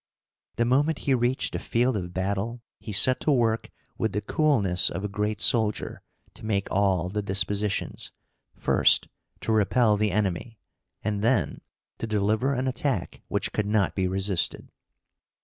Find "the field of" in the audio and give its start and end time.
1.53-2.11